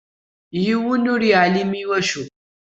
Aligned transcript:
Yiwen 0.63 1.09
ur 1.13 1.21
yeɛlim 1.29 1.71
iwacu. 1.83 2.23